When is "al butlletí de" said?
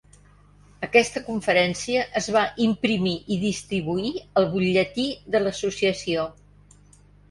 4.27-5.47